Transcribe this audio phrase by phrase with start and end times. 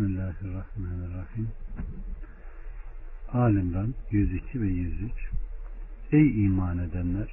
[0.00, 1.48] Bismillahirrahmanirrahim.
[3.32, 5.12] Alimran 102 ve 103
[6.12, 7.28] Ey iman edenler!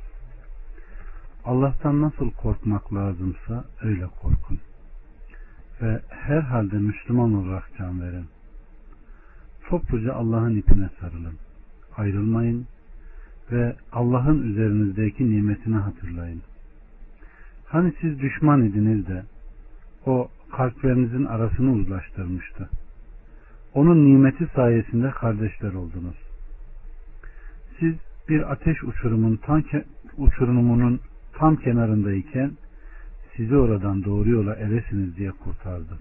[1.45, 4.59] Allah'tan nasıl korkmak lazımsa öyle korkun.
[5.81, 8.25] Ve herhalde Müslüman olarak can verin.
[9.70, 11.36] Topluca Allah'ın ipine sarılın.
[11.97, 12.68] Ayrılmayın
[13.52, 16.41] ve Allah'ın üzerinizdeki nimetini hatırlayın.
[17.65, 19.23] Hani siz düşman idiniz de
[20.05, 22.70] o kalplerinizin arasını uzlaştırmıştı.
[23.73, 26.16] Onun nimeti sayesinde kardeşler oldunuz.
[27.80, 27.95] Siz
[28.30, 29.63] bir ateş uçurumun tam
[30.18, 30.99] uçurumunun
[31.34, 32.52] tam kenarındayken
[33.35, 35.98] sizi oradan doğru yola eresiniz diye kurtardı.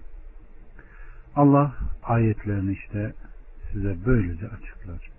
[1.35, 3.13] Allah ayetlerini işte
[3.71, 5.09] size böylece açıklar.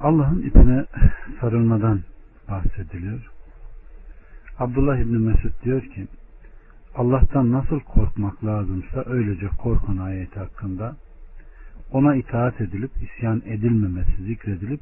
[0.00, 0.84] Allah'ın ipine
[1.40, 2.00] sarılmadan
[2.48, 3.37] bahsediliyor.
[4.58, 6.06] Abdullah İbni Mesud diyor ki
[6.94, 10.96] Allah'tan nasıl korkmak lazımsa öylece korkun ayeti hakkında
[11.92, 14.80] ona itaat edilip isyan edilmemesi zikredilip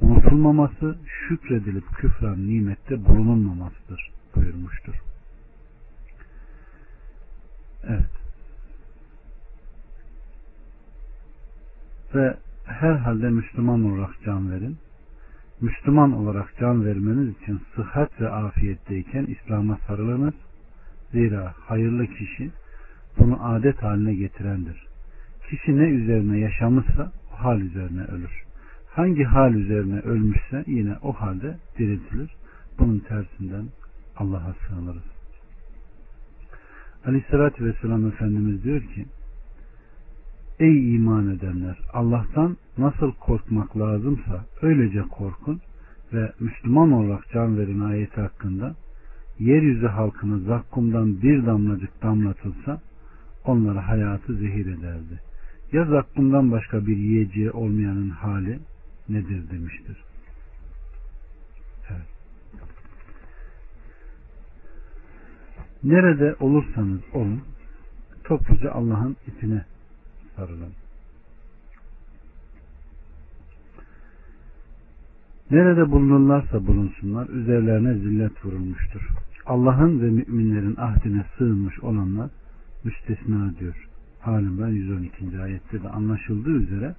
[0.00, 4.94] unutulmaması şükredilip küfran nimette bulunulmamasıdır buyurmuştur.
[7.88, 8.10] Evet.
[12.14, 14.78] Ve herhalde Müslüman olarak can verin.
[15.60, 20.34] Müslüman olarak can vermeniz için sıhhat ve afiyetteyken İslam'a sarılınız.
[21.12, 22.50] Zira hayırlı kişi
[23.18, 24.86] bunu adet haline getirendir.
[25.50, 28.42] Kişi ne üzerine yaşamışsa o hal üzerine ölür.
[28.90, 32.30] Hangi hal üzerine ölmüşse yine o halde diriltilir.
[32.78, 33.66] Bunun tersinden
[34.16, 35.16] Allah'a sığınırız.
[37.06, 39.06] Aleyhissalatü Vesselam Efendimiz diyor ki
[40.60, 41.78] Ey iman edenler!
[41.92, 45.60] Allah'tan nasıl korkmak lazımsa öylece korkun
[46.12, 48.74] ve Müslüman olarak can verin ayeti hakkında
[49.38, 52.80] yeryüzü halkını zakkumdan bir damlacık damlatılsa
[53.44, 55.20] onlara hayatı zehir ederdi.
[55.72, 58.58] Ya zakkumdan başka bir yiyeceği olmayanın hali
[59.08, 60.04] nedir demiştir.
[61.90, 62.06] Evet.
[65.84, 67.42] Nerede olursanız olun
[68.24, 69.64] topluca Allah'ın ipine
[70.36, 70.72] sarılın.
[75.50, 79.08] Nerede bulunurlarsa bulunsunlar üzerlerine zillet vurulmuştur.
[79.46, 82.30] Allah'ın ve müminlerin ahdine sığınmış olanlar
[82.84, 83.88] müstesna diyor.
[84.20, 85.40] Halimden 112.
[85.42, 86.94] ayette de anlaşıldığı üzere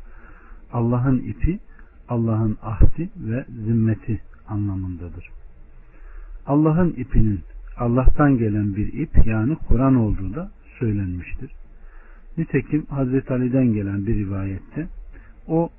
[0.74, 1.60] Allah'ın ipi
[2.10, 5.30] Allah'ın ahdi ve zimmeti anlamındadır.
[6.46, 7.40] Allah'ın ipinin
[7.78, 11.52] Allah'tan gelen bir ip yani Kur'an olduğu da söylenmiştir.
[12.38, 14.88] Nitekim Hazreti Ali'den gelen bir rivayette
[15.48, 15.70] o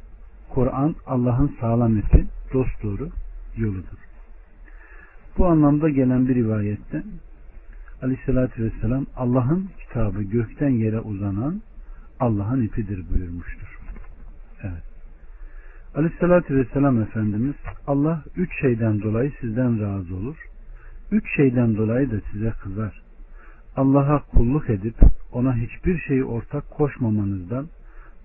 [0.51, 3.09] Kur'an Allah'ın sağlam ipi, dosdoğru
[3.57, 3.99] yoludur.
[5.39, 7.03] Bu anlamda gelen bir rivayette
[8.03, 11.63] Aleyhisselatü Vesselam Allah'ın kitabı gökten yere uzanan
[12.21, 13.79] Allah'ın ipidir buyurmuştur.
[14.63, 14.83] Evet.
[15.95, 17.55] Aleyhisselatü Vesselam Efendimiz
[17.87, 20.37] Allah üç şeyden dolayı sizden razı olur.
[21.11, 23.08] Üç şeyden dolayı da size kızar.
[23.79, 24.97] Allah'a kulluk edip
[25.33, 27.67] ona hiçbir şeyi ortak koşmamanızdan,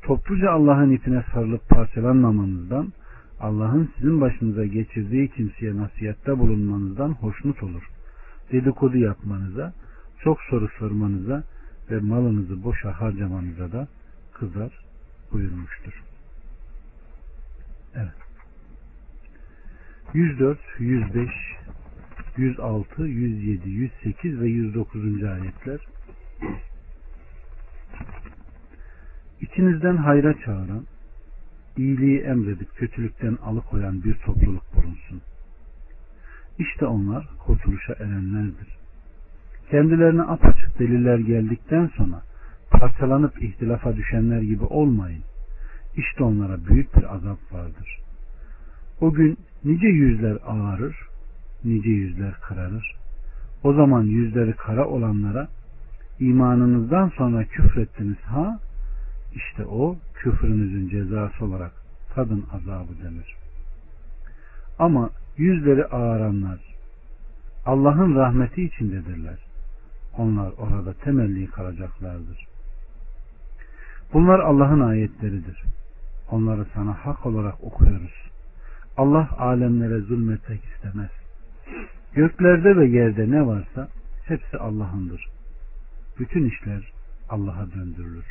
[0.02, 2.94] topluca Allah'ın ipine sarılıp parçalanmamanızdan,
[3.40, 7.84] Allah'ın sizin başınıza geçirdiği kimseye nasihatte bulunmanızdan hoşnut olur.
[8.52, 9.74] Dedikodu yapmanıza,
[10.24, 11.44] çok soru sormanıza
[11.92, 13.88] ve malınızı boşa harcamanıza da
[14.34, 14.72] kızar
[15.31, 16.03] buyurmuştur.
[17.96, 18.13] Evet.
[20.13, 21.30] 104, 105,
[22.38, 25.23] 106, 107, 108 ve 109.
[25.23, 25.79] ayetler
[29.41, 30.85] İçinizden hayra çağıran,
[31.77, 35.21] iyiliği emredip kötülükten alıkoyan bir topluluk bulunsun.
[36.59, 38.77] İşte onlar kurtuluşa erenlerdir.
[39.71, 42.21] Kendilerine apaçık deliller geldikten sonra
[42.71, 45.23] parçalanıp ihtilafa düşenler gibi olmayın.
[45.95, 48.00] İşte onlara büyük bir azap vardır.
[49.01, 51.12] O gün nice yüzler ağarır,
[51.66, 52.96] nice yüzler kararır.
[53.63, 55.47] O zaman yüzleri kara olanlara
[56.19, 58.60] imanınızdan sonra küfrettiniz ha
[59.36, 61.71] işte o küfrünüzün cezası olarak
[62.15, 63.36] tadın azabı denir.
[64.80, 66.60] Ama yüzleri ağaranlar
[67.65, 69.38] Allah'ın rahmeti içindedirler.
[70.18, 72.45] Onlar orada temelli kalacaklardır.
[74.13, 75.63] Bunlar Allah'ın ayetleridir.
[76.31, 78.13] Onları sana hak olarak okuyoruz.
[78.98, 81.10] Allah alemlere zulmetmek istemez.
[82.13, 83.89] Göklerde ve yerde ne varsa
[84.25, 85.30] hepsi Allah'ındır.
[86.19, 86.92] Bütün işler
[87.30, 88.25] Allah'a döndürülür.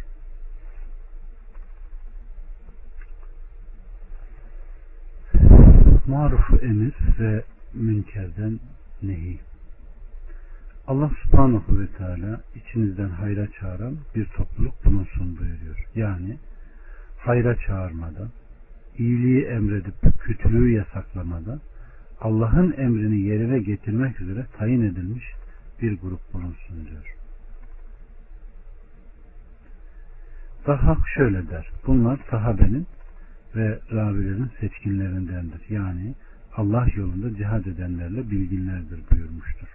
[6.06, 7.44] Marufu emir ve
[7.74, 8.60] münkerden
[9.02, 9.40] nehi.
[10.86, 15.86] Allah subhanahu ve teala içinizden hayra çağıran bir topluluk bulunsun buyuruyor.
[15.94, 16.38] Yani
[17.18, 18.28] hayra çağırmada,
[18.98, 21.60] iyiliği emredip kötülüğü yasaklamada,
[22.22, 25.24] Allah'ın emrini yerine getirmek üzere tayin edilmiş
[25.82, 27.16] bir grup bulunsun diyor.
[30.66, 31.70] Daha şöyle der.
[31.86, 32.86] Bunlar sahabenin
[33.56, 35.60] ve ravilerin seçkinlerindendir.
[35.68, 36.14] Yani
[36.56, 39.68] Allah yolunda cihad edenlerle bilginlerdir buyurmuştur.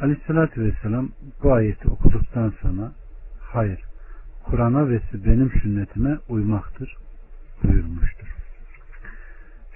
[0.00, 1.08] Aleyhissalatü Vesselam
[1.42, 2.92] bu ayeti okuduktan sonra
[3.40, 3.80] hayır
[4.44, 6.96] Kur'an'a ve benim sünnetime uymaktır
[7.64, 7.97] buyurmuştur.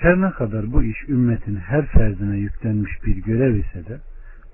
[0.03, 4.01] Her ne kadar bu iş ümmetin her ferdine yüklenmiş bir görev ise de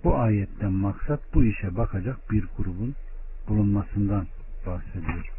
[0.05, 2.95] bu ayetten maksat bu işe bakacak bir grubun
[3.49, 4.27] bulunmasından
[4.67, 5.33] bahsediyor.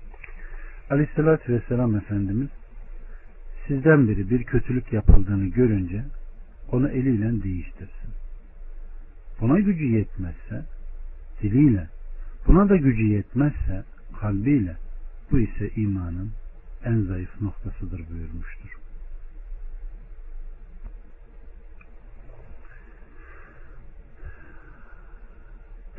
[0.90, 2.50] Aleyhissalatü Vesselam Efendimiz
[3.68, 6.04] sizden biri bir kötülük yapıldığını görünce
[6.72, 8.10] onu eliyle değiştirsin.
[9.42, 10.66] Buna gücü yetmezse
[11.42, 11.88] diliyle,
[12.48, 13.84] buna da gücü yetmezse
[14.22, 14.76] kalbiyle
[15.32, 16.32] bu ise imanın
[16.86, 18.89] en zayıf noktasıdır buyurmuştur.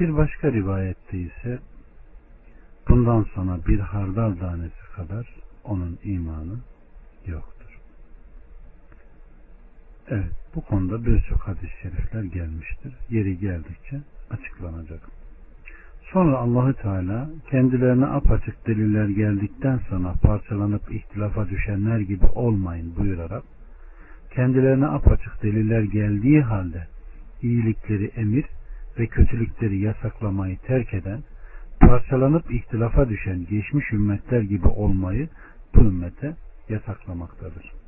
[0.01, 1.59] Bir başka rivayette ise
[2.89, 6.59] bundan sonra bir hardal tanesi kadar onun imanı
[7.27, 7.79] yoktur.
[10.09, 12.95] Evet bu konuda birçok hadis-i şerifler gelmiştir.
[13.11, 14.01] Yeri geldikçe
[14.31, 15.01] açıklanacak.
[16.13, 23.43] Sonra Allahü Teala kendilerine apaçık deliller geldikten sonra parçalanıp ihtilafa düşenler gibi olmayın buyurarak
[24.35, 26.87] kendilerine apaçık deliller geldiği halde
[27.43, 28.45] iyilikleri emir
[28.99, 31.23] ve kötülükleri yasaklamayı terk eden
[31.81, 35.29] parçalanıp ihtilafa düşen geçmiş ümmetler gibi olmayı
[35.75, 36.37] bu ümmete
[36.69, 37.80] yasaklamaktadır.